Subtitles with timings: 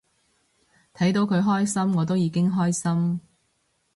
[0.95, 3.21] 睇到佢開心我都已經開心